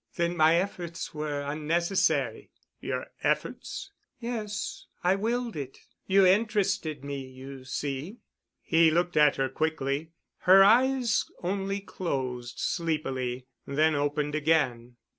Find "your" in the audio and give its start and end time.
2.79-3.05